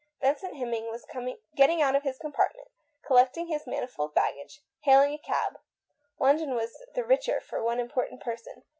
Vincent 0.19 0.55
Hemming 0.57 0.87
was 0.89 1.05
getting 1.55 1.79
out 1.79 1.95
of 1.95 2.01
his 2.01 2.17
compartment, 2.17 2.69
collecting 3.03 3.45
his 3.45 3.67
manifold 3.67 4.15
baggage, 4.15 4.61
hailing 4.79 5.13
a 5.13 5.19
cab. 5.19 5.59
London 6.17 6.55
was 6.55 6.81
the 6.95 7.03
richer 7.05 7.39
for 7.39 7.61
one 7.61 7.79
important 7.79 8.19
person. 8.19 8.63